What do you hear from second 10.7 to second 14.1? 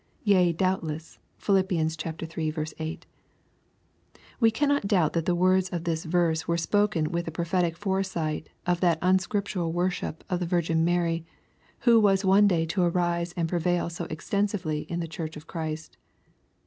Mary, which was one day to arise and prevail so